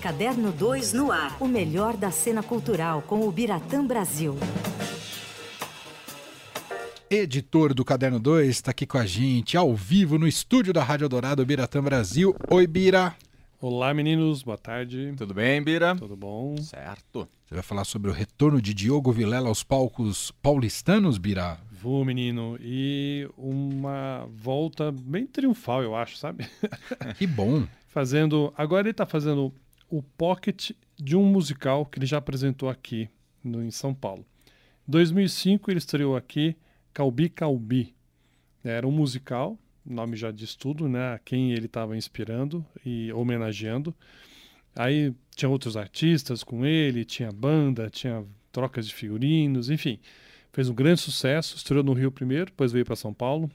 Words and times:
Caderno 0.00 0.50
2 0.50 0.94
no 0.94 1.12
ar. 1.12 1.36
O 1.38 1.46
melhor 1.46 1.94
da 1.94 2.10
cena 2.10 2.42
cultural 2.42 3.02
com 3.02 3.28
o 3.28 3.30
Biratã 3.30 3.86
Brasil. 3.86 4.34
Editor 7.10 7.74
do 7.74 7.84
Caderno 7.84 8.18
2 8.18 8.48
está 8.48 8.70
aqui 8.70 8.86
com 8.86 8.96
a 8.96 9.04
gente, 9.04 9.58
ao 9.58 9.74
vivo, 9.74 10.18
no 10.18 10.26
estúdio 10.26 10.72
da 10.72 10.82
Rádio 10.82 11.06
Dourado 11.06 11.44
Biratã 11.44 11.82
Brasil. 11.82 12.34
Oi, 12.50 12.66
Bira. 12.66 13.14
Olá, 13.60 13.92
meninos. 13.92 14.42
Boa 14.42 14.56
tarde. 14.56 15.12
Tudo 15.18 15.34
bem, 15.34 15.62
Bira? 15.62 15.94
Tudo 15.94 16.16
bom? 16.16 16.56
Certo. 16.56 17.28
Você 17.44 17.54
vai 17.54 17.62
falar 17.62 17.84
sobre 17.84 18.10
o 18.10 18.14
retorno 18.14 18.62
de 18.62 18.72
Diogo 18.72 19.12
Vilela 19.12 19.48
aos 19.50 19.62
palcos 19.62 20.30
paulistanos, 20.40 21.18
Bira? 21.18 21.58
Vou, 21.70 22.06
menino. 22.06 22.56
E 22.58 23.28
uma 23.36 24.26
volta 24.34 24.90
bem 24.90 25.26
triunfal, 25.26 25.82
eu 25.82 25.94
acho, 25.94 26.16
sabe? 26.16 26.48
Que 27.18 27.26
bom. 27.26 27.66
fazendo. 27.90 28.52
Agora 28.56 28.82
ele 28.82 28.92
está 28.92 29.04
fazendo 29.04 29.52
o 29.90 30.02
pocket 30.02 30.70
de 30.96 31.16
um 31.16 31.24
musical 31.24 31.84
que 31.84 31.98
ele 31.98 32.06
já 32.06 32.18
apresentou 32.18 32.68
aqui 32.68 33.08
no, 33.42 33.62
em 33.62 33.70
São 33.70 33.92
Paulo. 33.92 34.24
Em 34.88 34.90
2005 34.90 35.70
ele 35.70 35.78
estreou 35.78 36.16
aqui 36.16 36.56
Calbi 36.94 37.28
Calbi. 37.28 37.94
Era 38.62 38.86
um 38.86 38.90
musical, 38.90 39.58
o 39.84 39.92
nome 39.92 40.16
já 40.16 40.30
diz 40.30 40.54
tudo, 40.54 40.88
né? 40.88 41.14
A 41.14 41.18
quem 41.18 41.52
ele 41.52 41.66
estava 41.66 41.96
inspirando 41.96 42.64
e 42.84 43.12
homenageando. 43.12 43.94
Aí 44.74 45.12
tinha 45.34 45.48
outros 45.48 45.76
artistas 45.76 46.44
com 46.44 46.64
ele, 46.64 47.04
tinha 47.04 47.32
banda, 47.32 47.90
tinha 47.90 48.24
trocas 48.52 48.86
de 48.86 48.94
figurinos, 48.94 49.70
enfim. 49.70 49.98
Fez 50.52 50.68
um 50.68 50.74
grande 50.74 51.00
sucesso, 51.00 51.56
estreou 51.56 51.82
no 51.82 51.92
Rio 51.92 52.10
primeiro, 52.10 52.46
depois 52.46 52.72
veio 52.72 52.84
para 52.84 52.96
São 52.96 53.14
Paulo. 53.14 53.50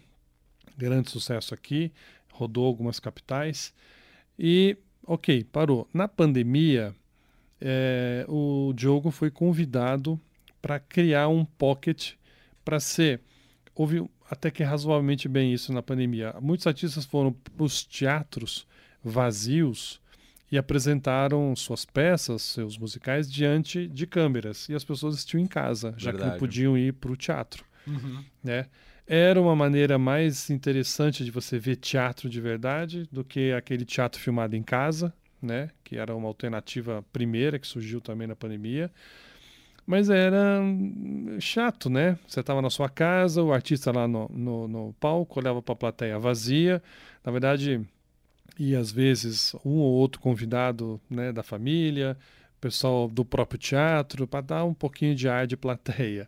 Grande 0.78 1.10
sucesso 1.10 1.54
aqui, 1.54 1.92
rodou 2.32 2.66
algumas 2.66 3.00
capitais. 3.00 3.74
E, 4.38 4.78
ok, 5.06 5.44
parou. 5.46 5.88
Na 5.94 6.08
pandemia, 6.08 6.94
é, 7.62 8.26
o 8.28 8.74
Diogo 8.76 9.12
foi 9.12 9.32
convidado 9.32 10.20
para 10.62 10.80
criar 10.80 11.28
um 11.28 11.46
pocket 11.46 12.14
para 12.64 12.80
ser. 12.80 13.22
Houve 13.74 14.10
até 14.30 14.50
que 14.50 14.64
razoavelmente 14.64 15.28
bem 15.28 15.54
isso 15.54 15.72
na 15.72 15.82
pandemia. 15.82 16.36
Muitos 16.42 16.66
artistas 16.66 17.06
foram 17.06 17.32
para 17.32 17.64
os 17.64 17.84
teatros 17.84 18.68
vazios 19.04 20.02
e 20.52 20.58
apresentaram 20.58 21.56
suas 21.56 21.86
peças, 21.86 22.42
seus 22.42 22.78
musicais, 22.78 23.32
diante 23.32 23.88
de 23.88 24.08
câmeras. 24.08 24.68
E 24.70 24.74
as 24.74 24.84
pessoas 24.84 25.16
assistiam 25.16 25.42
em 25.42 25.48
casa, 25.48 25.94
já 25.98 26.12
que 26.12 26.18
não 26.18 26.26
Verdade. 26.26 26.40
podiam 26.40 26.78
ir 26.78 26.94
para 26.94 27.12
o 27.12 27.18
teatro. 27.18 27.66
Uhum. 27.86 28.24
Né? 28.44 28.68
Era 29.08 29.40
uma 29.40 29.56
maneira 29.56 30.00
mais 30.00 30.50
interessante 30.50 31.24
de 31.24 31.30
você 31.30 31.60
ver 31.60 31.76
teatro 31.76 32.28
de 32.28 32.42
verdade 32.42 33.08
do 33.12 33.24
que 33.24 33.52
aquele 33.52 33.86
teatro 33.86 34.20
filmado 34.20 34.56
em 34.56 34.64
casa, 34.64 35.14
né? 35.40 35.70
que 35.84 35.98
era 35.98 36.16
uma 36.16 36.28
alternativa 36.28 37.06
primeira 37.14 37.60
que 37.60 37.68
surgiu 37.68 38.02
também 38.02 38.28
na 38.28 38.36
pandemia. 38.36 38.92
Mas 39.86 40.10
era 40.10 40.60
hum, 40.60 41.38
chato, 41.40 41.90
né? 41.92 42.18
Você 42.28 42.40
estava 42.40 42.60
na 42.60 42.72
sua 42.72 42.90
casa, 42.90 43.44
o 43.44 43.54
artista 43.54 43.92
lá 43.92 44.08
no, 44.08 44.28
no, 44.34 44.68
no 44.68 44.94
palco, 45.00 45.40
olhava 45.40 45.62
para 45.62 45.74
a 45.74 45.76
plateia 45.76 46.18
vazia. 46.18 46.82
Na 47.24 47.32
verdade, 47.32 47.86
e 48.58 48.76
às 48.76 48.92
vezes 48.92 49.54
um 49.64 49.78
ou 49.78 49.94
outro 49.94 50.20
convidado 50.20 51.00
né, 51.08 51.32
da 51.32 51.44
família, 51.44 52.18
pessoal 52.60 53.08
do 53.08 53.24
próprio 53.24 53.60
teatro, 53.60 54.28
para 54.28 54.42
dar 54.42 54.66
um 54.66 54.74
pouquinho 54.74 55.14
de 55.14 55.30
ar 55.30 55.46
de 55.46 55.56
plateia. 55.56 56.28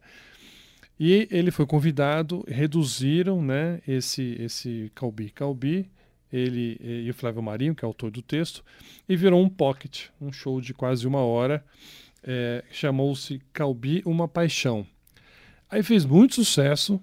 E 0.99 1.27
ele 1.29 1.51
foi 1.51 1.65
convidado, 1.65 2.43
reduziram 2.47 3.41
né, 3.41 3.81
esse, 3.87 4.35
esse 4.39 4.91
Calbi 4.95 5.29
Calbi, 5.29 5.89
ele 6.31 6.77
e 6.81 7.09
o 7.09 7.13
Flávio 7.13 7.41
Marinho, 7.41 7.75
que 7.75 7.85
é 7.85 7.87
autor 7.87 8.11
do 8.11 8.21
texto, 8.21 8.63
e 9.07 9.15
virou 9.15 9.41
um 9.41 9.49
pocket, 9.49 10.07
um 10.19 10.31
show 10.31 10.59
de 10.59 10.73
quase 10.73 11.07
uma 11.07 11.19
hora, 11.19 11.63
é, 12.23 12.63
chamou-se 12.71 13.39
Calbi 13.53 14.01
Uma 14.05 14.27
Paixão. 14.27 14.85
Aí 15.69 15.83
fez 15.83 16.05
muito 16.05 16.35
sucesso. 16.35 17.01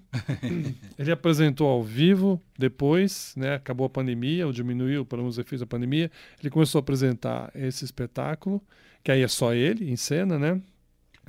Ele 0.97 1.11
apresentou 1.11 1.67
ao 1.67 1.83
vivo 1.83 2.41
depois, 2.57 3.33
né? 3.37 3.53
Acabou 3.53 3.85
a 3.85 3.89
pandemia, 3.89 4.47
ou 4.47 4.51
diminuiu 4.51 5.05
para 5.05 5.21
os 5.21 5.37
efeitos 5.37 5.59
da 5.59 5.67
pandemia. 5.67 6.11
Ele 6.39 6.49
começou 6.49 6.79
a 6.79 6.81
apresentar 6.81 7.51
esse 7.53 7.85
espetáculo, 7.85 8.61
que 9.03 9.11
aí 9.11 9.21
é 9.21 9.27
só 9.27 9.53
ele 9.53 9.91
em 9.91 9.95
cena, 9.95 10.39
né? 10.39 10.59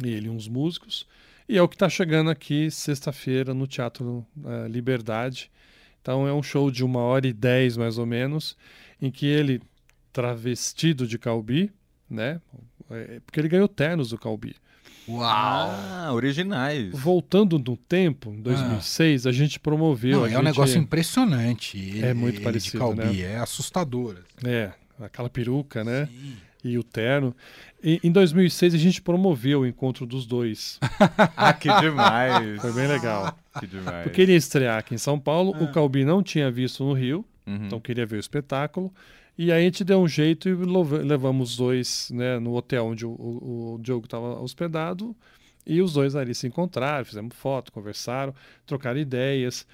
Ele 0.03 0.29
e 0.29 0.31
uns 0.31 0.49
músicos. 0.49 1.07
E 1.49 1.57
é 1.57 1.63
o 1.63 1.69
que 1.69 1.77
está 1.77 1.89
chegando 1.89 2.29
aqui 2.31 2.71
sexta-feira 2.71 3.55
no 3.55 3.67
Teatro 3.67 4.27
eh, 4.45 4.69
Liberdade. 4.69 5.51
Então 6.03 6.27
é 6.27 6.33
um 6.33 6.43
show 6.43 6.71
de 6.71 6.85
uma 6.85 7.01
hora 7.01 7.27
e 7.27 7.33
dez, 7.33 7.77
mais 7.77 7.99
ou 7.99 8.07
menos, 8.07 8.57
em 9.01 9.11
que 9.11 9.27
ele, 9.27 9.61
travestido 10.13 11.07
de 11.07 11.19
Calbi, 11.19 11.71
né? 12.11 12.41
É, 12.91 13.21
Porque 13.25 13.41
ele 13.41 13.49
ganhou 13.49 13.69
ternos 13.69 14.11
do 14.11 14.19
Calbi. 14.19 14.57
Uau! 15.09 15.23
Ah, 15.29 16.11
originais. 16.13 16.91
Voltando 16.93 17.59
no 17.61 17.77
tempo, 17.77 18.31
em 18.31 18.41
2006, 18.41 19.27
a 19.27 19.33
gente 19.33 19.61
promoveu. 19.61 20.19
Não, 20.19 20.25
a 20.25 20.29
é 20.29 20.31
um 20.31 20.35
gente- 20.37 20.45
negócio 20.45 20.79
impressionante. 20.81 21.79
Ele, 21.79 22.07
É 22.07 22.13
muito 22.15 22.37
ele 22.37 22.45
parecido, 22.45 22.73
de 22.73 22.79
Calbi, 22.79 23.23
né? 23.23 23.33
é 23.35 23.39
assustador. 23.39 24.17
É, 24.45 24.73
aquela 25.01 25.31
peruca, 25.31 25.85
né? 25.85 26.07
Sim. 26.07 26.37
E 26.69 26.79
o 26.79 26.83
terno. 26.83 27.35
E, 27.83 28.01
em 28.03 28.11
2006, 28.11 28.75
a 28.75 28.79
gente 28.79 29.01
promoveu 29.01 29.61
o 29.61 29.67
encontro 29.67 30.05
dos 30.07 30.27
dois. 30.27 30.79
Ah, 31.37 31.53
que 31.53 31.69
demais. 31.81 32.61
Foi 32.61 32.73
bem 32.73 32.87
legal. 32.89 33.39
Que 33.61 33.67
demais. 33.67 34.03
Porque 34.03 34.21
ele 34.23 34.33
ia 34.33 34.39
estrear 34.39 34.79
aqui 34.79 34.95
em 34.95 34.99
São 34.99 35.19
Paulo, 35.19 35.55
Ah. 35.55 35.63
o 35.63 35.73
Calbi 35.73 36.05
não 36.05 36.23
tinha 36.23 36.51
visto 36.51 36.83
no 36.85 36.93
Rio, 36.93 37.25
Uhum. 37.47 37.67
então 37.67 37.79
queria 37.81 38.05
ver 38.07 38.17
o 38.17 38.21
espetáculo. 38.21 38.93
E 39.39 39.53
aí 39.53 39.61
a 39.63 39.65
gente 39.65 39.85
deu 39.85 40.01
um 40.01 40.09
jeito 40.09 40.49
e 40.49 40.55
levamos 41.05 41.51
os 41.53 41.57
dois 41.59 42.11
né, 42.13 42.39
no 42.39 42.55
hotel 42.57 42.87
onde 42.87 43.05
o, 43.07 43.11
o, 43.11 43.75
o 43.75 43.79
Diogo 43.83 44.07
estava 44.07 44.41
hospedado. 44.41 45.15
E 45.67 45.83
os 45.83 45.93
dois 45.93 46.17
ali 46.17 46.35
se 46.35 46.47
encontraram, 46.47 47.05
fizemos 47.05 47.35
foto, 47.37 47.71
conversaram, 47.73 48.35
trocaram 48.65 48.99
ideias. 48.99 49.67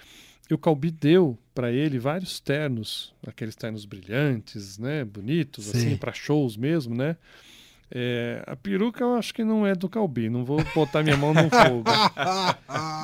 E 0.51 0.55
o 0.55 0.59
Calbi 0.59 0.91
deu 0.91 1.39
para 1.55 1.71
ele 1.71 1.99
vários 1.99 2.41
ternos, 2.41 3.15
aqueles 3.27 3.55
ternos 3.55 3.85
brilhantes, 3.85 4.79
né, 4.79 5.05
bonitos, 5.05 5.67
Sim. 5.67 5.79
assim, 5.79 5.97
para 5.97 6.13
shows 6.13 6.57
mesmo, 6.57 6.95
né? 6.95 7.17
É, 7.95 8.43
a 8.47 8.57
peruca 8.57 9.05
eu 9.05 9.15
acho 9.15 9.35
que 9.35 9.45
não 9.45 9.67
é 9.67 9.75
do 9.75 9.89
Calbi, 9.89 10.31
não 10.31 10.45
vou 10.45 10.65
botar 10.75 11.03
minha 11.03 11.17
mão 11.17 11.35
no 11.35 11.49
fogo. 11.51 11.91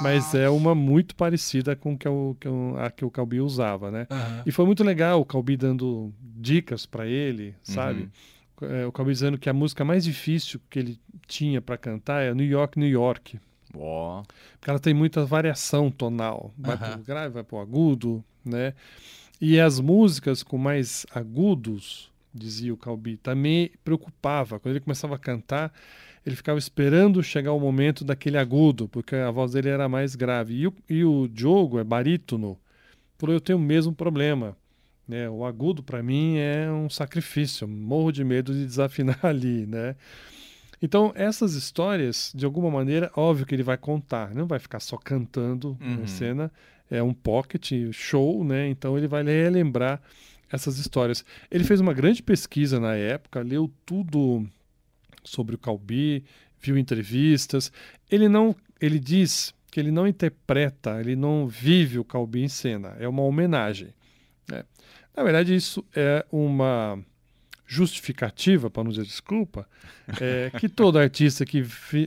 Mas 0.02 0.34
é 0.34 0.48
uma 0.48 0.74
muito 0.74 1.14
parecida 1.14 1.76
com 1.76 1.96
que 1.96 2.08
o, 2.08 2.36
que 2.40 2.48
o- 2.48 2.74
a 2.78 2.90
que 2.90 3.04
o 3.04 3.10
Calbi 3.10 3.40
usava, 3.40 3.90
né? 3.90 4.06
Aham. 4.10 4.42
E 4.46 4.50
foi 4.52 4.64
muito 4.64 4.82
legal 4.82 5.20
o 5.20 5.24
Calbi 5.26 5.56
dando 5.56 6.12
dicas 6.20 6.86
para 6.86 7.06
ele, 7.06 7.54
sabe? 7.62 8.08
É, 8.62 8.86
o 8.86 8.92
Calbi 8.92 9.12
dizendo 9.12 9.36
que 9.38 9.48
a 9.50 9.52
música 9.52 9.84
mais 9.84 10.04
difícil 10.04 10.58
que 10.70 10.78
ele 10.78 10.98
tinha 11.26 11.60
para 11.60 11.76
cantar 11.76 12.22
é 12.22 12.32
New 12.34 12.46
York, 12.46 12.78
New 12.78 12.88
York. 12.88 13.38
Ó. 13.78 14.22
Porque 14.58 14.70
ela 14.70 14.78
tem 14.78 14.92
muita 14.92 15.24
variação 15.24 15.90
tonal. 15.90 16.52
Vai 16.58 16.76
Aham. 16.76 16.92
pro 16.92 17.04
grave, 17.04 17.34
vai 17.34 17.44
pro 17.44 17.58
agudo, 17.58 18.24
né? 18.44 18.74
E 19.40 19.60
as 19.60 19.78
músicas 19.78 20.42
com 20.42 20.58
mais 20.58 21.06
agudos, 21.14 22.10
dizia 22.34 22.74
o 22.74 22.76
Calbi, 22.76 23.16
também 23.16 23.70
preocupava. 23.84 24.58
Quando 24.58 24.72
ele 24.74 24.84
começava 24.84 25.14
a 25.14 25.18
cantar, 25.18 25.72
ele 26.26 26.34
ficava 26.34 26.58
esperando 26.58 27.22
chegar 27.22 27.52
o 27.52 27.60
momento 27.60 28.04
daquele 28.04 28.36
agudo, 28.36 28.88
porque 28.88 29.14
a 29.14 29.30
voz 29.30 29.52
dele 29.52 29.68
era 29.68 29.88
mais 29.88 30.16
grave. 30.16 30.54
E 30.54 30.66
o, 30.66 30.74
e 30.88 31.04
o 31.04 31.28
Diogo 31.28 31.78
é 31.78 31.84
barítono, 31.84 32.58
falou, 33.16 33.34
eu 33.34 33.40
tenho 33.40 33.58
o 33.58 33.62
mesmo 33.62 33.94
problema. 33.94 34.56
Né? 35.06 35.28
O 35.30 35.44
agudo, 35.44 35.82
para 35.82 36.02
mim, 36.02 36.36
é 36.36 36.70
um 36.70 36.90
sacrifício. 36.90 37.66
Morro 37.66 38.12
de 38.12 38.22
medo 38.22 38.52
de 38.52 38.66
desafinar 38.66 39.18
ali, 39.24 39.66
né? 39.66 39.96
Então, 40.80 41.12
essas 41.14 41.54
histórias, 41.54 42.32
de 42.34 42.44
alguma 42.44 42.70
maneira, 42.70 43.10
óbvio 43.16 43.44
que 43.46 43.54
ele 43.54 43.62
vai 43.62 43.76
contar, 43.76 44.34
não 44.34 44.46
vai 44.46 44.58
ficar 44.58 44.80
só 44.80 44.96
cantando 44.96 45.76
Uhum. 45.80 46.00
na 46.00 46.06
cena, 46.06 46.52
é 46.90 47.02
um 47.02 47.12
pocket 47.12 47.72
show, 47.92 48.44
né? 48.44 48.68
Então 48.68 48.96
ele 48.96 49.08
vai 49.08 49.22
relembrar 49.22 50.00
essas 50.50 50.78
histórias. 50.78 51.24
Ele 51.50 51.64
fez 51.64 51.80
uma 51.80 51.92
grande 51.92 52.22
pesquisa 52.22 52.78
na 52.80 52.94
época, 52.94 53.40
leu 53.42 53.70
tudo 53.84 54.48
sobre 55.24 55.54
o 55.54 55.58
Calbi, 55.58 56.24
viu 56.60 56.78
entrevistas. 56.78 57.70
Ele 58.10 58.28
não, 58.28 58.54
ele 58.80 58.98
diz 58.98 59.52
que 59.70 59.78
ele 59.80 59.90
não 59.90 60.06
interpreta, 60.06 60.98
ele 61.00 61.14
não 61.16 61.46
vive 61.46 61.98
o 61.98 62.04
Calbi 62.04 62.42
em 62.42 62.48
cena, 62.48 62.96
é 62.98 63.06
uma 63.06 63.22
homenagem. 63.22 63.88
né? 64.50 64.64
Na 65.14 65.22
verdade, 65.22 65.54
isso 65.54 65.84
é 65.94 66.24
uma 66.32 66.98
justificativa, 67.70 68.70
para 68.70 68.82
não 68.82 68.90
dizer 68.90 69.04
desculpa, 69.04 69.68
é, 70.18 70.50
que 70.58 70.68
todo 70.68 70.98
artista 70.98 71.44
que, 71.44 71.62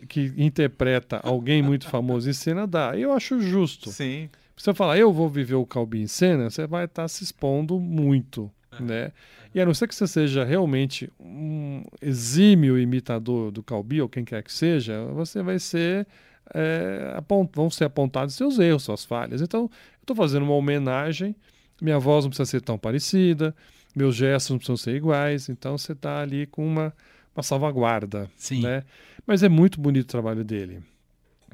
que 0.10 0.34
interpreta 0.36 1.20
alguém 1.24 1.62
muito 1.62 1.88
famoso 1.88 2.28
em 2.28 2.34
cena 2.34 2.66
dá. 2.66 2.98
Eu 2.98 3.14
acho 3.14 3.40
justo. 3.40 3.92
Sim. 3.92 4.28
Se 4.58 4.66
você 4.66 4.74
falar, 4.74 4.98
eu 4.98 5.14
vou 5.14 5.30
viver 5.30 5.54
o 5.54 5.66
Calbi 5.66 6.02
em 6.02 6.08
cena, 6.08 6.50
você 6.50 6.66
vai 6.66 6.86
estar 6.86 7.08
se 7.08 7.24
expondo 7.24 7.80
muito, 7.80 8.52
né? 8.80 9.12
E 9.54 9.62
a 9.62 9.66
não 9.66 9.74
ser 9.74 9.88
que 9.88 9.94
você 9.94 10.08
seja 10.08 10.44
realmente 10.44 11.12
um 11.20 11.84
exímio 12.02 12.80
imitador 12.80 13.52
do 13.52 13.62
Calbi, 13.62 14.02
ou 14.02 14.10
quem 14.10 14.26
quer 14.26 14.42
que 14.42 14.52
seja, 14.52 15.06
você 15.14 15.44
vai 15.44 15.60
ser... 15.60 16.08
é, 16.56 17.22
vão 17.54 17.70
ser 17.70 17.86
apontados 17.86 18.34
seus 18.36 18.58
erros, 18.60 18.84
suas 18.84 19.06
falhas. 19.06 19.42
Então, 19.42 19.62
eu 19.62 19.70
estou 20.02 20.16
fazendo 20.16 20.44
uma 20.44 20.56
homenagem, 20.56 21.36
minha 21.82 22.00
voz 22.00 22.26
não 22.26 22.30
precisa 22.30 22.50
ser 22.50 22.62
tão 22.62 22.78
parecida, 22.78 23.56
meus 23.96 24.16
gestos 24.16 24.52
não 24.52 24.58
precisam 24.58 24.78
ser 24.78 24.96
iguais, 24.96 25.50
então 25.50 25.78
você 25.78 25.92
está 25.94 26.22
ali 26.22 26.46
com 26.46 26.66
uma, 26.66 26.94
uma 27.36 27.44
salvaguarda. 27.44 28.30
Sim. 28.36 28.62
Né? 28.62 28.84
Mas 29.26 29.44
é 29.44 29.50
muito 29.50 29.80
bonito 29.80 30.06
o 30.06 30.12
trabalho 30.12 30.44
dele. 30.44 30.82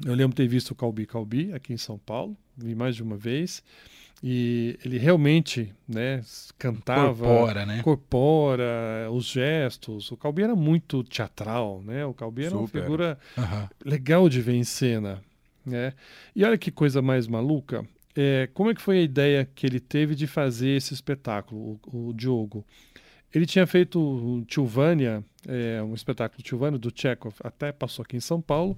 Eu 0.04 0.14
lembro 0.14 0.36
ter 0.36 0.46
visto 0.46 0.70
o 0.70 0.74
Calbi 0.74 1.06
Calbi 1.06 1.52
aqui 1.52 1.72
em 1.72 1.76
São 1.76 1.98
Paulo, 1.98 2.36
vi 2.56 2.74
mais 2.74 2.94
de 2.94 3.02
uma 3.02 3.16
vez, 3.16 3.62
e 4.22 4.78
ele 4.84 4.98
realmente 4.98 5.72
né, 5.88 6.22
cantava, 6.58 7.24
Corpora, 7.24 7.66
né? 7.66 7.82
corpora 7.82 9.08
os 9.12 9.26
gestos. 9.26 10.10
O 10.10 10.16
Calbi 10.16 10.42
era 10.42 10.56
muito 10.56 11.04
teatral, 11.04 11.82
né? 11.84 12.04
O 12.04 12.14
Calbi 12.14 12.44
era 12.44 12.56
uma 12.56 12.66
Super. 12.66 12.82
figura 12.82 13.18
Aham. 13.36 13.68
legal 13.84 14.28
de 14.28 14.40
ver 14.40 14.54
em 14.54 14.64
cena. 14.64 15.22
Né? 15.64 15.92
E 16.34 16.44
olha 16.44 16.56
que 16.58 16.70
coisa 16.70 17.02
mais 17.02 17.26
maluca. 17.26 17.84
É, 18.20 18.48
como 18.52 18.68
é 18.68 18.74
que 18.74 18.82
foi 18.82 18.98
a 18.98 19.02
ideia 19.02 19.48
que 19.54 19.64
ele 19.64 19.78
teve 19.78 20.16
de 20.16 20.26
fazer 20.26 20.70
esse 20.70 20.92
espetáculo, 20.92 21.78
o, 21.86 22.08
o 22.08 22.12
Diogo? 22.12 22.66
Ele 23.32 23.46
tinha 23.46 23.64
feito 23.64 24.00
o 24.00 24.44
Tilvânia, 24.44 25.24
é, 25.46 25.80
um 25.84 25.94
espetáculo 25.94 26.42
Tilvânia 26.42 26.80
do 26.80 26.92
Chekhov, 26.92 27.36
até 27.44 27.70
passou 27.70 28.02
aqui 28.02 28.16
em 28.16 28.20
São 28.20 28.40
Paulo, 28.40 28.76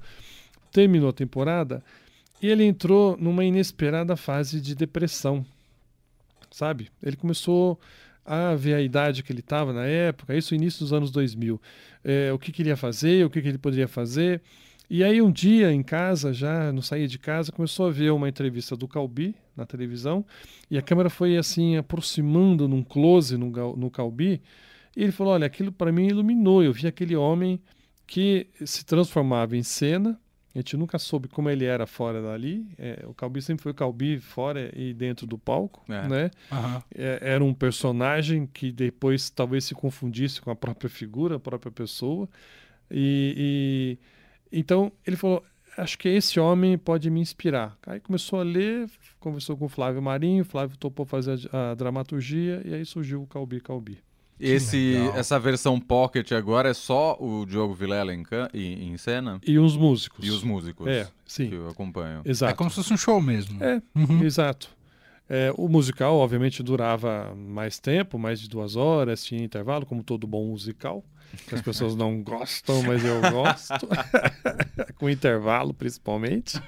terminou 0.71 1.09
a 1.09 1.13
temporada 1.15 1.83
e 2.43 2.49
ele 2.49 2.65
entrou 2.65 3.17
numa 3.17 3.43
inesperada 3.43 4.15
fase 4.15 4.61
de 4.61 4.75
depressão, 4.75 5.43
sabe? 6.51 6.91
Ele 7.03 7.17
começou 7.17 7.81
a 8.27 8.55
ver 8.55 8.75
a 8.75 8.83
idade 8.83 9.23
que 9.23 9.33
ele 9.33 9.41
estava 9.41 9.73
na 9.73 9.87
época, 9.87 10.37
isso 10.37 10.55
início 10.55 10.81
dos 10.81 10.93
anos 10.93 11.11
2000, 11.11 11.59
é, 12.05 12.31
o 12.31 12.39
que 12.39 12.53
queria 12.53 12.77
fazer, 12.77 13.25
o 13.25 13.31
que, 13.31 13.41
que 13.41 13.49
ele 13.49 13.57
poderia 13.57 13.89
fazer. 13.89 14.43
E 14.93 15.05
aí 15.05 15.23
um 15.23 15.31
dia 15.31 15.73
em 15.73 15.85
casa, 15.85 16.33
já 16.33 16.73
não 16.73 16.83
saía 16.83 17.07
de 17.07 17.17
casa, 17.17 17.53
começou 17.53 17.87
a 17.87 17.91
ver 17.93 18.11
uma 18.11 18.29
entrevista 18.29 18.75
do 18.77 18.89
Calbi 18.89 19.37
na 19.57 19.65
televisão 19.65 20.27
e 20.69 20.77
a 20.77 20.83
câmera 20.83 21.09
foi 21.09 21.37
assim 21.37 21.77
aproximando 21.77 22.67
num 22.67 22.83
close 22.83 23.37
no, 23.37 23.51
no 23.77 23.89
Calbi 23.89 24.43
e 24.97 25.03
ele 25.05 25.13
falou, 25.13 25.33
olha, 25.35 25.47
aquilo 25.47 25.71
para 25.71 25.93
mim 25.93 26.09
iluminou, 26.09 26.65
eu 26.65 26.73
vi 26.73 26.89
aquele 26.89 27.15
homem 27.15 27.61
que 28.05 28.49
se 28.67 28.85
transformava 28.85 29.57
em 29.57 29.63
cena, 29.63 30.19
a 30.53 30.59
gente 30.59 30.77
nunca 30.77 30.99
soube 30.99 31.29
como 31.29 31.49
ele 31.49 31.65
era 31.65 31.87
fora 31.87 32.21
dali, 32.21 32.67
é, 32.77 33.05
o 33.07 33.15
Calbi 33.15 33.41
sempre 33.41 33.63
foi 33.63 33.71
o 33.71 33.75
Calbi 33.77 34.19
fora 34.19 34.73
e 34.77 34.93
dentro 34.93 35.25
do 35.25 35.39
palco, 35.39 35.85
É. 35.89 36.09
né? 36.09 36.31
Aham. 36.51 36.83
É, 36.93 37.19
era 37.23 37.45
um 37.45 37.55
personagem 37.55 38.45
que 38.53 38.73
depois 38.73 39.31
talvez 39.31 39.63
se 39.63 39.75
confundisse 39.77 40.41
com 40.41 40.51
a 40.51 40.57
própria 40.57 40.91
figura, 40.91 41.37
a 41.37 41.39
própria 41.39 41.71
pessoa. 41.71 42.29
E, 42.91 43.97
e- 43.97 44.20
então 44.53 44.91
ele 45.07 45.17
falou: 45.17 45.43
acho 45.77 45.99
que 45.99 46.09
esse 46.09 46.39
homem 46.41 46.77
pode 46.77 47.09
me 47.11 47.21
inspirar. 47.21 47.77
Aí 47.87 48.01
começou 48.01 48.41
a 48.41 48.43
ler, 48.43 48.89
conversou 49.19 49.57
com 49.57 49.67
o 49.67 49.69
Flávio 49.69 50.03
Marinho, 50.03 50.43
o 50.43 50.45
Flávio 50.47 50.77
topou 50.77 51.07
fazer 51.07 51.39
a, 51.53 51.71
a 51.71 51.75
dramaturgia 51.75 52.63
e 52.65 52.75
aí 52.75 52.85
surgiu 52.85 53.23
o 53.23 53.27
Calbi 53.27 53.61
Calbi. 53.61 53.99
Esse, 54.43 54.95
essa 55.15 55.39
versão 55.39 55.79
Pocket 55.79 56.33
agora 56.33 56.71
é 56.71 56.73
só 56.75 57.15
o 57.21 57.45
Diogo 57.45 57.75
Vilela 57.75 58.15
em, 58.15 58.25
em, 58.55 58.89
em 58.93 58.97
cena 58.97 59.39
E 59.47 59.59
os 59.59 59.77
músicos. 59.77 60.27
e 60.27 60.31
os 60.31 60.43
músicos 60.43 60.87
É, 60.89 61.05
que 61.05 61.11
sim, 61.27 61.53
eu 61.53 61.69
acompanho. 61.69 62.23
exato. 62.25 62.51
É 62.51 62.57
como 62.57 62.71
se 62.71 62.77
fosse 62.77 62.91
um 62.91 62.97
show 62.97 63.21
mesmo. 63.21 63.63
É, 63.63 63.83
Uhum. 63.95 64.23
Exato. 64.25 64.71
É, 65.33 65.53
o 65.57 65.69
musical, 65.69 66.17
obviamente, 66.17 66.61
durava 66.61 67.33
mais 67.37 67.79
tempo, 67.79 68.19
mais 68.19 68.41
de 68.41 68.49
duas 68.49 68.75
horas, 68.75 69.25
tinha 69.25 69.41
intervalo, 69.45 69.87
como 69.87 70.03
todo 70.03 70.27
bom 70.27 70.45
musical, 70.47 71.05
que 71.47 71.55
as 71.55 71.63
pessoas 71.63 71.95
não 71.95 72.21
gostam, 72.25 72.83
mas 72.83 73.05
eu 73.05 73.21
gosto, 73.31 73.87
com 74.99 75.09
intervalo 75.09 75.73
principalmente. 75.73 76.61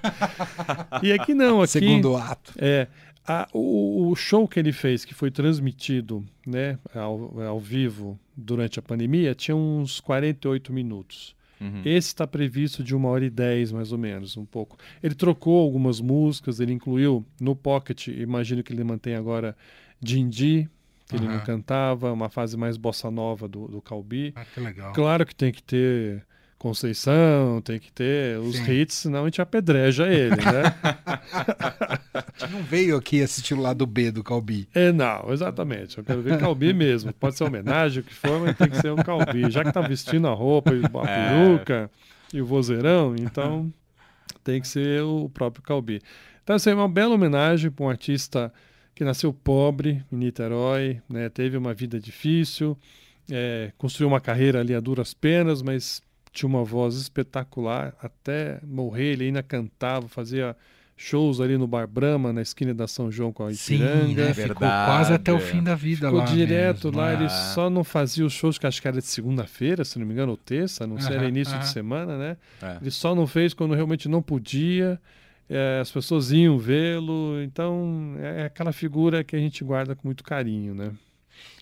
E 1.02 1.12
aqui 1.12 1.34
não, 1.34 1.60
aqui 1.60 1.72
Segundo 1.72 2.14
ato. 2.16 2.52
é 2.56 2.86
a- 3.26 3.48
o, 3.52 4.10
o 4.10 4.14
show 4.14 4.46
que 4.46 4.60
ele 4.60 4.72
fez, 4.72 5.04
que 5.04 5.12
foi 5.12 5.30
transmitido, 5.32 6.24
né, 6.46 6.78
ao, 6.94 7.40
ao 7.42 7.58
vivo 7.60 8.16
durante 8.36 8.78
a 8.78 8.82
pandemia, 8.82 9.34
tinha 9.34 9.56
uns 9.56 9.98
48 9.98 10.72
minutos. 10.72 11.34
Uhum. 11.62 11.82
Esse 11.84 12.08
está 12.08 12.26
previsto 12.26 12.82
de 12.82 12.94
uma 12.94 13.08
hora 13.08 13.24
e 13.24 13.30
dez, 13.30 13.70
mais 13.70 13.92
ou 13.92 13.98
menos, 13.98 14.36
um 14.36 14.44
pouco. 14.44 14.76
Ele 15.00 15.14
trocou 15.14 15.62
algumas 15.62 16.00
músicas, 16.00 16.58
ele 16.58 16.72
incluiu 16.72 17.24
no 17.40 17.54
Pocket, 17.54 18.08
imagino 18.08 18.64
que 18.64 18.72
ele 18.72 18.82
mantém 18.82 19.14
agora 19.14 19.56
Dindi, 20.00 20.68
que 21.06 21.14
ele 21.14 21.28
não 21.28 21.40
cantava, 21.40 22.12
uma 22.12 22.28
fase 22.28 22.56
mais 22.56 22.76
bossa 22.76 23.10
nova 23.10 23.46
do, 23.46 23.68
do 23.68 23.80
Calbi. 23.80 24.32
Ah, 24.34 24.44
que 24.44 24.58
legal. 24.58 24.92
Claro 24.92 25.24
que 25.24 25.34
tem 25.34 25.52
que 25.52 25.62
ter 25.62 26.26
Conceição, 26.62 27.60
tem 27.60 27.80
que 27.80 27.90
ter 27.90 28.38
os 28.38 28.56
Sim. 28.56 28.70
hits, 28.72 28.94
senão 28.94 29.22
a 29.22 29.24
gente 29.24 29.42
apedreja 29.42 30.06
ele, 30.06 30.36
né? 30.36 30.62
A 32.14 32.46
gente 32.46 32.52
não 32.52 32.62
veio 32.62 32.96
aqui 32.96 33.20
assistir 33.22 33.54
o 33.54 33.60
lado 33.60 33.84
B 33.86 34.10
do 34.12 34.22
Calbi. 34.22 34.68
é, 34.74 34.92
não, 34.92 35.32
exatamente. 35.32 35.98
Eu 35.98 36.04
quero 36.04 36.22
ver 36.22 36.38
Calbi 36.38 36.72
mesmo. 36.72 37.12
Pode 37.12 37.36
ser 37.36 37.44
homenagem, 37.44 38.00
o 38.00 38.04
que 38.04 38.14
for, 38.14 38.40
mas 38.40 38.56
tem 38.56 38.68
que 38.70 38.80
ser 38.80 38.90
o 38.90 38.96
Calbi. 38.96 39.50
Já 39.50 39.64
que 39.64 39.72
tá 39.72 39.80
vestindo 39.80 40.28
a 40.28 40.32
roupa 40.32 40.72
e 40.72 40.82
a 40.82 41.10
É. 41.10 41.28
peruca 41.28 41.90
e 42.32 42.40
o 42.40 42.46
vozeirão, 42.46 43.14
então 43.18 43.72
tem 44.44 44.60
que 44.60 44.68
ser 44.68 45.02
o 45.02 45.28
próprio 45.28 45.62
Calbi. 45.64 46.00
Então, 46.44 46.56
assim, 46.56 46.70
é 46.70 46.74
uma 46.74 46.88
bela 46.88 47.14
homenagem 47.14 47.70
para 47.70 47.84
um 47.84 47.88
artista 47.90 48.52
que 48.94 49.02
nasceu 49.04 49.32
pobre 49.32 50.04
em 50.12 50.16
Niterói, 50.16 51.00
né? 51.08 51.28
teve 51.28 51.56
uma 51.56 51.74
vida 51.74 51.98
difícil, 51.98 52.78
é, 53.30 53.72
construiu 53.78 54.08
uma 54.08 54.20
carreira 54.20 54.60
ali 54.60 54.74
a 54.74 54.80
duras 54.80 55.12
penas, 55.14 55.60
mas 55.62 56.00
tinha 56.32 56.48
uma 56.48 56.64
voz 56.64 56.94
espetacular 56.96 57.94
até 58.02 58.58
morrer. 58.66 59.12
Ele 59.12 59.24
ainda 59.26 59.42
cantava, 59.42 60.08
fazia 60.08 60.56
shows 60.96 61.40
ali 61.40 61.56
no 61.58 61.66
Bar 61.66 61.86
Brahma, 61.88 62.32
na 62.32 62.42
esquina 62.42 62.72
da 62.72 62.86
São 62.86 63.10
João 63.10 63.32
com 63.32 63.44
a 63.44 63.52
Sim, 63.52 63.74
Ipiranga. 63.76 64.24
né? 64.26 64.34
Ficou 64.34 64.54
Verdade. 64.54 64.86
quase 64.90 65.12
até 65.12 65.32
o 65.32 65.40
fim 65.40 65.62
da 65.62 65.74
vida 65.74 66.06
Ficou 66.06 66.20
lá. 66.20 66.24
direto 66.26 66.84
mesmo, 66.88 66.98
lá, 67.00 67.08
né? 67.08 67.14
ele 67.14 67.24
Ah. 67.24 67.28
só 67.28 67.68
não 67.68 67.82
fazia 67.82 68.24
os 68.24 68.32
shows 68.32 68.56
que 68.56 68.66
acho 68.66 68.80
que 68.80 68.86
era 68.86 68.98
de 68.98 69.06
segunda-feira, 69.06 69.84
se 69.84 69.98
não 69.98 70.06
me 70.06 70.12
engano, 70.12 70.30
ou 70.30 70.36
terça, 70.36 70.86
não 70.86 70.98
sei, 71.00 71.14
era 71.14 71.22
Aham, 71.22 71.28
início 71.28 71.54
aham. 71.54 71.62
de 71.62 71.68
semana, 71.70 72.16
né? 72.18 72.36
É. 72.62 72.76
Ele 72.80 72.90
só 72.90 73.14
não 73.16 73.26
fez 73.26 73.52
quando 73.52 73.74
realmente 73.74 74.08
não 74.08 74.22
podia, 74.22 75.00
é, 75.50 75.80
as 75.80 75.90
pessoas 75.90 76.30
iam 76.30 76.56
vê-lo, 76.56 77.42
então 77.42 78.14
é 78.20 78.44
aquela 78.44 78.72
figura 78.72 79.24
que 79.24 79.34
a 79.34 79.38
gente 79.40 79.64
guarda 79.64 79.96
com 79.96 80.06
muito 80.06 80.22
carinho, 80.22 80.72
né? 80.74 80.92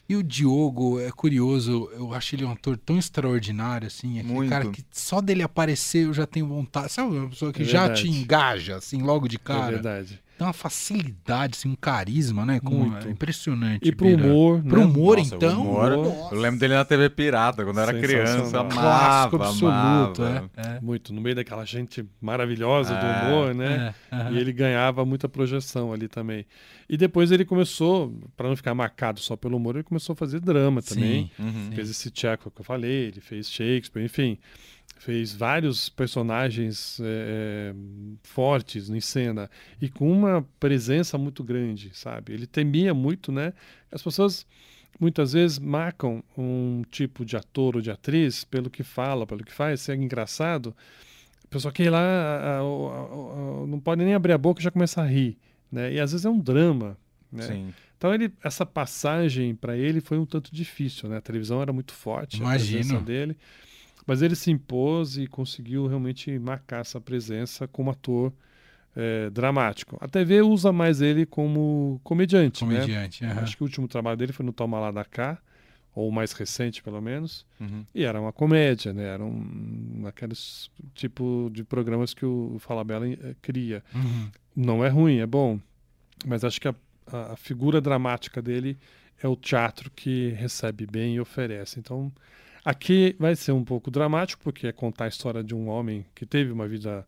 E 0.08 0.16
o 0.16 0.22
Diogo, 0.24 0.98
é 0.98 1.10
curioso, 1.12 1.88
eu 1.92 2.12
acho 2.12 2.34
ele 2.34 2.44
um 2.44 2.50
ator 2.50 2.76
tão 2.76 2.98
extraordinário, 2.98 3.86
assim. 3.86 4.18
Aquele 4.18 4.34
Muito. 4.34 4.50
cara 4.50 4.68
que 4.68 4.84
só 4.90 5.20
dele 5.20 5.42
aparecer 5.42 6.06
eu 6.06 6.12
já 6.12 6.26
tenho 6.26 6.48
vontade. 6.48 6.90
Sabe 6.92 7.16
uma 7.16 7.28
pessoa 7.28 7.52
que 7.52 7.62
É 7.62 7.64
já 7.64 7.92
te 7.92 8.08
engaja, 8.08 8.76
assim, 8.76 9.02
logo 9.02 9.28
de 9.28 9.36
é 9.36 9.38
cara? 9.38 9.70
verdade. 9.70 10.20
Tem 10.40 10.46
uma 10.46 10.54
facilidade, 10.54 11.54
assim, 11.58 11.68
um 11.68 11.76
carisma, 11.76 12.46
né? 12.46 12.60
Como 12.60 12.86
Muito. 12.86 13.06
É 13.06 13.10
impressionante. 13.10 13.86
E 13.86 13.94
pro 13.94 14.06
Bira. 14.06 14.26
humor, 14.26 14.62
Pro 14.62 14.78
né? 14.80 14.84
humor, 14.86 15.18
Nossa, 15.18 15.34
o 15.34 15.36
então. 15.36 15.60
humor. 15.60 15.92
Eu 16.32 16.40
lembro 16.40 16.58
dele 16.58 16.72
na 16.72 16.82
TV 16.82 17.10
Pirata, 17.10 17.62
quando 17.62 17.76
eu 17.76 17.82
era 17.82 18.00
criança. 18.00 18.60
Amava, 18.60 18.70
Clássico 18.70 19.36
absoluto, 19.36 20.22
amava. 20.22 20.50
é. 20.56 20.76
é. 20.76 20.80
Muito, 20.80 21.12
no 21.12 21.20
meio 21.20 21.36
daquela 21.36 21.66
gente 21.66 22.06
maravilhosa 22.22 22.94
do 22.94 23.04
É, 23.04 23.22
humor, 23.28 23.54
né? 23.54 23.94
É. 24.10 24.32
E 24.32 24.38
ele 24.38 24.50
ganhava 24.50 25.04
muita 25.04 25.28
projeção 25.28 25.92
ali 25.92 26.08
também. 26.08 26.46
E 26.88 26.96
depois 26.96 27.30
ele 27.30 27.44
começou, 27.44 28.10
para 28.34 28.48
não 28.48 28.56
ficar 28.56 28.74
marcado 28.74 29.20
só 29.20 29.36
pelo 29.36 29.58
humor, 29.58 29.74
ele 29.74 29.84
começou 29.84 30.14
a 30.14 30.16
fazer 30.16 30.40
drama 30.40 30.80
também. 30.80 31.30
Sim. 31.36 31.44
Uhum. 31.44 31.70
Fez 31.74 31.90
esse 31.90 32.10
Tcheco 32.10 32.50
que 32.50 32.62
eu 32.62 32.64
falei, 32.64 33.08
ele 33.08 33.20
fez 33.20 33.50
Shakespeare, 33.50 34.02
enfim. 34.06 34.38
Fez 35.02 35.34
vários 35.34 35.88
personagens 35.88 37.00
é, 37.02 37.72
fortes 38.22 38.90
em 38.90 39.00
cena 39.00 39.50
e 39.80 39.88
com 39.88 40.10
uma 40.12 40.46
presença 40.60 41.16
muito 41.16 41.42
grande, 41.42 41.90
sabe? 41.94 42.34
Ele 42.34 42.46
temia 42.46 42.92
muito, 42.92 43.32
né? 43.32 43.54
As 43.90 44.02
pessoas 44.02 44.46
muitas 45.00 45.32
vezes 45.32 45.58
marcam 45.58 46.22
um 46.36 46.82
tipo 46.90 47.24
de 47.24 47.34
ator 47.34 47.76
ou 47.76 47.80
de 47.82 47.90
atriz 47.90 48.44
pelo 48.44 48.68
que 48.68 48.82
fala, 48.82 49.26
pelo 49.26 49.42
que 49.42 49.52
faz, 49.54 49.80
se 49.80 49.90
é 49.90 49.94
engraçado. 49.94 50.76
A 51.44 51.48
pessoa 51.48 51.72
que 51.72 51.84
ir 51.84 51.90
lá 51.90 51.98
a- 52.02 52.58
a- 52.58 52.58
a- 52.58 53.62
a- 53.62 53.66
não 53.66 53.80
pode 53.80 54.04
nem 54.04 54.12
abrir 54.12 54.34
a 54.34 54.38
boca 54.38 54.60
e 54.60 54.64
já 54.64 54.70
começa 54.70 55.00
a 55.00 55.06
rir, 55.06 55.38
né? 55.72 55.94
E 55.94 55.98
às 55.98 56.12
vezes 56.12 56.26
é 56.26 56.28
um 56.30 56.38
drama, 56.38 56.94
né? 57.32 57.42
Sim. 57.44 57.74
Então 57.96 58.12
ele, 58.14 58.30
essa 58.44 58.66
passagem 58.66 59.54
para 59.54 59.78
ele 59.78 60.02
foi 60.02 60.18
um 60.18 60.26
tanto 60.26 60.54
difícil, 60.54 61.08
né? 61.08 61.16
A 61.16 61.20
televisão 61.22 61.62
era 61.62 61.72
muito 61.72 61.94
forte, 61.94 62.36
a 62.36 62.40
Imagino. 62.40 62.78
presença 62.82 63.00
dele, 63.02 63.36
mas 64.06 64.22
ele 64.22 64.34
se 64.34 64.50
impôs 64.50 65.16
e 65.16 65.26
conseguiu 65.26 65.86
realmente 65.86 66.38
marcar 66.38 66.80
essa 66.80 67.00
presença 67.00 67.66
como 67.68 67.90
ator 67.90 68.32
é, 68.96 69.30
dramático. 69.30 69.96
A 70.00 70.08
TV 70.08 70.42
usa 70.42 70.72
mais 70.72 71.00
ele 71.00 71.24
como 71.24 72.00
comediante, 72.02 72.64
né? 72.64 72.80
Comediante. 72.80 73.24
aham. 73.24 73.42
Acho 73.42 73.56
que 73.56 73.62
o 73.62 73.66
último 73.66 73.86
trabalho 73.86 74.16
dele 74.16 74.32
foi 74.32 74.44
no 74.44 74.52
Toma 74.52 74.80
Lá 74.80 74.90
da 74.90 75.04
Cá, 75.04 75.38
ou 75.94 76.08
o 76.08 76.12
mais 76.12 76.32
recente 76.32 76.82
pelo 76.82 77.00
menos, 77.00 77.46
Uhum. 77.60 77.84
e 77.94 78.04
era 78.04 78.20
uma 78.20 78.32
comédia, 78.32 78.92
né? 78.92 79.04
Era 79.04 79.24
um 79.24 80.04
aqueles 80.06 80.70
tipo 80.94 81.50
de 81.52 81.62
programas 81.64 82.14
que 82.14 82.24
o 82.24 82.56
Falabella 82.58 83.08
eh, 83.08 83.34
cria 83.42 83.82
Uhum. 83.94 84.30
não 84.56 84.84
é 84.84 84.88
ruim, 84.88 85.18
é 85.18 85.26
bom. 85.26 85.58
Mas 86.26 86.44
acho 86.44 86.60
que 86.60 86.68
a- 86.68 86.74
a 87.32 87.36
figura 87.36 87.80
dramática 87.80 88.40
dele 88.42 88.78
é 89.22 89.26
o 89.28 89.34
teatro 89.36 89.90
que 89.90 90.30
recebe 90.30 90.86
bem 90.86 91.16
e 91.16 91.20
oferece. 91.20 91.78
Então, 91.80 92.12
aqui 92.64 93.14
vai 93.18 93.34
ser 93.36 93.52
um 93.52 93.64
pouco 93.64 93.90
dramático, 93.90 94.42
porque 94.42 94.66
é 94.66 94.72
contar 94.72 95.04
a 95.04 95.08
história 95.08 95.42
de 95.42 95.54
um 95.54 95.68
homem 95.68 96.04
que 96.14 96.24
teve 96.26 96.50
uma 96.52 96.66
vida 96.68 97.06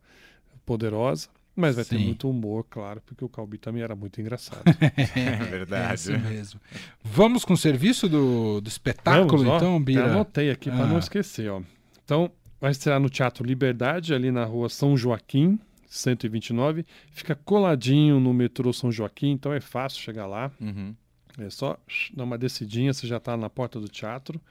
poderosa, 0.65 1.27
Mas 1.55 1.75
vai 1.75 1.85
ter 1.85 1.97
Sim. 1.99 2.05
muito 2.05 2.27
humor, 2.29 2.65
claro, 2.67 2.99
porque 3.05 3.23
o 3.23 3.29
Calbi 3.29 3.59
também 3.59 3.83
era 3.83 3.95
muito 3.95 4.19
engraçado. 4.19 4.63
É 4.65 5.19
É 5.21 5.35
verdade. 5.45 5.93
isso 5.95 6.11
mesmo. 6.19 6.59
Vamos 7.03 7.45
com 7.45 7.53
o 7.53 7.57
serviço 7.57 8.09
do, 8.09 8.59
do 8.59 8.67
espetáculo, 8.67 9.27
Vamos, 9.43 9.47
ó, 9.47 9.57
então, 9.57 9.73
Eu 9.75 9.79
Bira? 9.79 10.05
anotei 10.11 10.49
aqui 10.49 10.71
para 10.71 10.83
Ah. 10.85 10.87
não 10.87 10.97
esquecer, 10.97 11.51
ó. 11.51 11.61
Então, 12.03 12.31
vai 12.59 12.71
estrear 12.71 12.99
no 12.99 13.07
Teatro 13.09 13.45
Liberdade, 13.45 14.13
ali 14.15 14.31
na 14.31 14.43
rua 14.45 14.67
São 14.67 14.97
Joaquim, 14.97 15.59
129. 15.85 16.85
Fica 17.11 17.35
coladinho 17.35 18.19
no 18.19 18.33
metrô 18.33 18.73
São 18.73 18.91
Joaquim, 18.91 19.29
então 19.31 19.53
é 19.53 19.59
fácil 19.61 20.01
chegar 20.01 20.25
lá. 20.25 20.51
Uhum. 20.59 20.95
É 21.37 21.49
só 21.51 21.77
dar 22.15 22.23
uma 22.23 22.37
descidinha, 22.37 22.93
você 22.93 23.05
já 23.05 23.17
está 23.17 23.37
na 23.37 23.49
porta 23.49 23.79
do 23.79 23.87
teatro. 23.87 24.41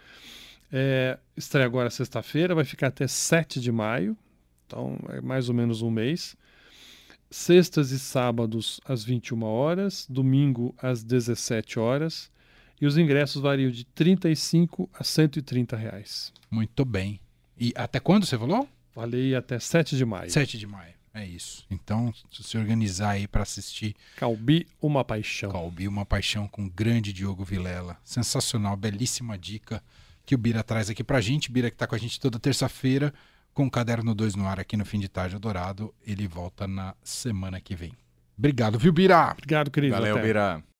É, 0.73 1.19
estreia 1.37 1.67
agora 1.67 1.91
sexta-feira, 1.91 2.55
vai 2.55 2.64
ficar 2.64 2.87
até 2.87 3.07
7 3.07 3.61
de 3.61 3.71
maio, 3.71 4.17
então 4.67 4.99
é 5.11 5.21
mais 5.21 5.50
ou 5.50 5.55
menos 5.55 5.83
um 5.83 5.91
mês. 5.91 6.35
Sextas 7.31 7.91
e 7.91 7.99
sábados 7.99 8.81
às 8.85 9.05
21 9.05 9.43
horas, 9.43 10.07
domingo 10.09 10.75
às 10.79 11.02
17 11.02 11.79
horas. 11.79 12.31
E 12.81 12.87
os 12.87 12.99
ingressos 12.99 13.41
variam 13.41 13.71
de 13.71 13.85
35 13.85 14.88
a 14.93 15.05
130 15.05 15.76
reais. 15.76 16.33
Muito 16.50 16.85
bem. 16.85 17.21
E 17.57 17.73
até 17.76 18.00
quando 18.00 18.26
você 18.26 18.37
falou? 18.37 18.69
Falei 18.93 19.35
até 19.35 19.59
7 19.59 19.97
de 19.97 20.05
maio. 20.05 20.31
7 20.31 20.59
de 20.59 20.67
maio. 20.67 20.93
É 21.14 21.25
isso. 21.25 21.67
Então, 21.71 22.12
se 22.31 22.43
você 22.43 22.59
organizar 22.59 23.11
aí 23.11 23.29
para 23.29 23.43
assistir 23.43 23.95
Calbi, 24.17 24.67
uma 24.81 25.05
paixão. 25.05 25.52
Calbi, 25.52 25.87
uma 25.87 26.07
paixão 26.07 26.49
com 26.49 26.64
o 26.64 26.71
grande 26.71 27.12
Diogo 27.12 27.45
Vilela. 27.45 27.99
Sensacional, 28.02 28.76
belíssima 28.76 29.37
dica 29.38 29.83
que 30.33 30.35
o 30.35 30.39
Bira 30.39 30.62
traz 30.62 30.89
aqui 30.89 31.05
pra 31.05 31.21
gente. 31.21 31.53
Bira 31.53 31.71
que 31.71 31.77
tá 31.77 31.87
com 31.87 31.95
a 31.95 31.99
gente 31.99 32.19
toda 32.19 32.39
terça-feira 32.39 33.12
com 33.53 33.67
o 33.67 33.71
Caderno 33.71 34.15
2 34.15 34.35
no 34.35 34.49
ar 34.49 34.59
aqui 34.59 34.79
no 34.79 34.85
Fim 34.85 34.99
de 34.99 35.07
Tarde 35.07 35.39
Dourado. 35.39 35.95
Ele 36.07 36.27
volta 36.27 36.67
na 36.67 36.95
semana 37.05 37.61
que 37.61 37.77
vem. 37.77 37.93
Obrigado, 38.39 38.79
viu, 38.79 38.95
Bira? 38.95 39.33
Obrigado, 39.33 39.71
querido. 39.71 39.95
Valeu, 39.95 40.17
Até. 40.17 40.25
Bira. 40.25 40.65